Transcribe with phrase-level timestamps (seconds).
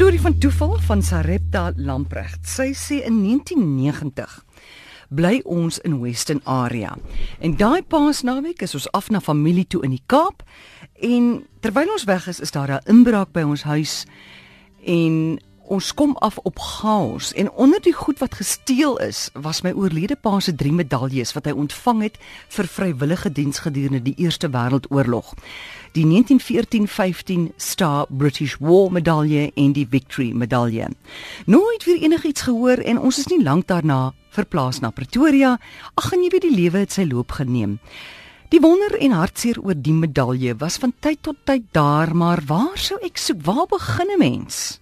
[0.00, 2.46] storie van toeval van Sarepta Lamprecht.
[2.48, 4.38] Sy sê in 1990
[5.12, 6.94] bly ons in Western Area.
[7.44, 10.40] En daai Paasnaweek is ons af na familie toe in die Kaap
[11.04, 11.26] en
[11.60, 14.06] terwyl ons weg is, is daar 'n inbraak by ons huis
[14.86, 15.36] en
[15.70, 20.16] ons kom af op chaos en onder die goed wat gesteel is was my oorlede
[20.18, 22.18] pa se drie medaljes wat hy ontvang het
[22.56, 25.34] vir vrywillige diens gedurende die Eerste Wêreldoorlog
[25.94, 30.88] die 1914-15 Star British War medalje en die Victory medalje.
[31.46, 35.56] Nooit weer enigiets gehoor en ons is nie lank daarna verplaas na Pretoria.
[35.94, 37.78] Ag en jy weet die lewe het sy loop geneem.
[38.50, 42.78] Die wonder en hartseer oor die medalje was van tyd tot tyd daar, maar waar
[42.78, 43.42] sou ek soek?
[43.46, 44.80] Waar begin 'n mens?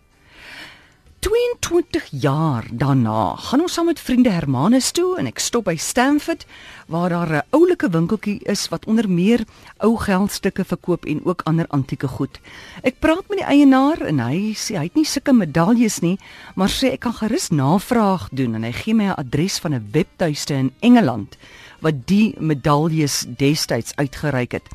[1.19, 6.45] 22 jaar daarna gaan ons saam met vriende Hermanus toe en ek stop by Stanford
[6.87, 9.43] waar daar 'n oulike winkeltjie is wat onder meer
[9.79, 12.41] ou geldstukke verkoop en ook ander antieke goed.
[12.83, 16.19] Ek praat met die eienaar en hy sê hy het nie sulke medaljes nie,
[16.55, 19.89] maar sê ek kan gerus navraag doen en hy gee my 'n adres van 'n
[19.93, 21.37] webtuiste in Engeland
[21.81, 24.67] wat die medaljes destyds uitgereik het.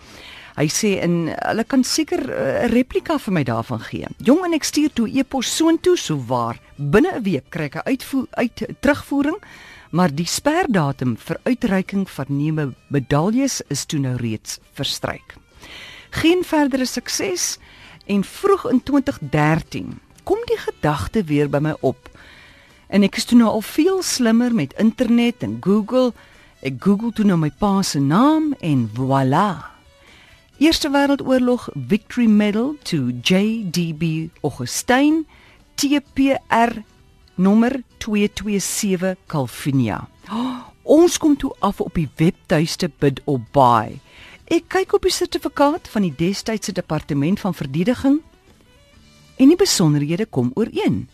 [0.53, 4.07] Hy sê en hulle kan seker eh, 'n uh, replika vir my daarvan gee.
[4.21, 7.89] Jong en ek stuur toe e-pos soontoe so waar binne 'n week kry ek 'n
[7.89, 9.39] uitvoer uit terugvoering,
[9.91, 15.35] maar die sperdatum vir uitreiking van nuwe medaljes is toe nou reeds verstryk.
[16.09, 17.57] Geen verdere sukses
[18.05, 22.09] en vroeg in 2013 kom die gedagte weer by my op.
[22.87, 26.13] En ek is toe nou al veel slimmer met internet en Google.
[26.61, 29.72] Ek Google toe nou my pa se naam en voilà.
[30.63, 35.25] Eerste Wêreldoorlog Victory Medal to JDB Augustine
[35.75, 36.71] TPR
[37.35, 40.07] nommer 227 Calvinia.
[40.31, 40.63] Oh,
[40.97, 43.99] ons kom toe af op die webtuiste bid op buy.
[44.47, 48.21] Ek kyk op die sertifikaat van die destydse departement van verdediging
[49.35, 51.09] en die besonderhede kom ooreen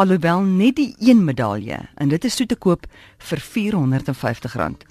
[0.00, 2.86] alhoewel net die een medalje en dit is toe te koop
[3.28, 4.82] vir R450.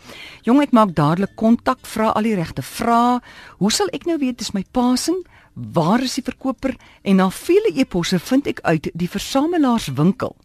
[0.48, 3.20] Jong, ek maak dadelik kontak, vra al die regte vrae.
[3.60, 5.20] Hoe sal ek nou weet dis my passing?
[5.54, 6.76] Waar is die verkoper?
[7.04, 10.36] En na vele eposse vind ek uit die versamelaarswinkel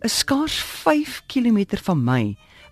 [0.00, 2.22] is skaars 5 km van my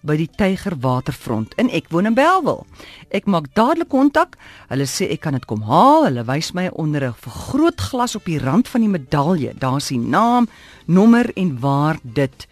[0.06, 2.62] by die Tyger waterfront en ek woon in Belwel.
[3.10, 4.37] Ek maak dadelik kontak.
[4.70, 6.06] Hulle sê ek kan dit kom haal.
[6.06, 9.54] Hulle wys my onder 'n vergrootglas op die rand van die medalje.
[9.59, 10.48] Daar's die naam,
[10.86, 12.47] nommer en waar dit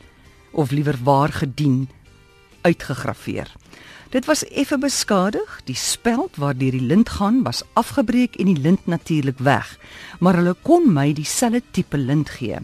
[0.53, 1.89] of liewer waar gedien
[2.63, 3.53] uitgegraveer.
[4.11, 5.61] Dit was effe beskadig.
[5.65, 9.79] Die speld waardeur die lint gaan was afgebreek en die lint natuurlik weg.
[10.21, 12.59] Maar hulle kon my dieselfde tipe lint gee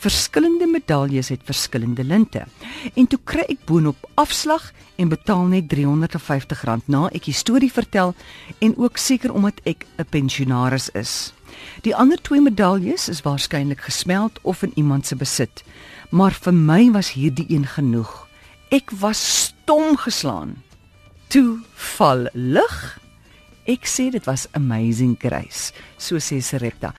[0.00, 2.46] verskillende medaljes het verskillende linte.
[2.94, 8.14] En toe kry ek boonop afslag en betaal net R350 na ek die storie vertel
[8.58, 11.32] en ook seker omdat ek 'n pensionaris is.
[11.82, 15.64] Die ander twee medaljes is waarskynlik gesmeld of in iemand se besit.
[16.10, 18.28] Maar vir my was hierdie een genoeg.
[18.70, 20.62] Ek was stom geslaan.
[21.28, 22.98] Toe val lig.
[23.66, 26.94] Ek sê dit was amazing grace, so sê Serepta.